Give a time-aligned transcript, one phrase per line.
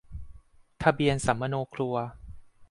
[0.83, 1.95] ทะเบียนสำมะโนครัว